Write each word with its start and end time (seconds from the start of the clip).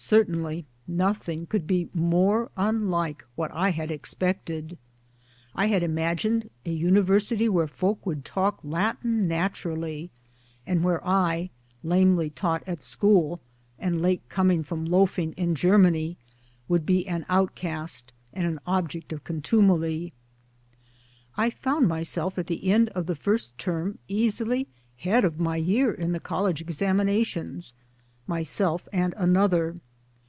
Certainly 0.00 0.64
nothing 0.86 1.46
could 1.46 1.66
be 1.66 1.88
more 1.92 2.52
unlike 2.56 3.24
what 3.34 3.50
I 3.52 3.70
had 3.70 3.90
expected. 3.90 4.78
I 5.56 5.66
had 5.66 5.82
imagined 5.82 6.50
a 6.64 6.70
university 6.70 7.48
where 7.48 7.66
folk 7.66 8.06
would 8.06 8.24
talk 8.24 8.60
Latin 8.62 9.26
naturally 9.26 10.12
and 10.64 10.84
where 10.84 11.04
I, 11.04 11.50
lamely 11.82 12.30
taught 12.30 12.62
at 12.64 12.80
school 12.80 13.40
and 13.76 14.00
late 14.00 14.22
coming 14.28 14.62
from 14.62 14.84
loafing 14.84 15.32
in 15.32 15.56
Germany, 15.56 16.16
would 16.68 16.86
be 16.86 17.04
an 17.08 17.26
outcast 17.28 18.12
and 18.32 18.46
an 18.46 18.60
object 18.68 19.12
of 19.12 19.24
con 19.24 19.42
tumely. 19.42 20.12
I 21.36 21.50
found 21.50 21.88
myself 21.88 22.38
at 22.38 22.46
the 22.46 22.70
end 22.70 22.88
of 22.90 23.06
the 23.06 23.16
first 23.16 23.58
term 23.58 23.98
easily 24.06 24.68
head 24.98 25.24
of 25.24 25.40
my 25.40 25.56
year 25.56 25.92
in 25.92 26.12
the 26.12 26.20
College 26.20 26.60
examinations. 26.60 27.74
Myself 28.28 28.86
and 28.92 29.12
another. 29.16 29.74